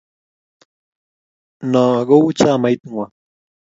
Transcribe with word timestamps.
Noo 1.71 1.93
ko 2.07 2.15
kou 2.23 2.31
chamait 2.39 2.79
ng'wang. 2.87 3.11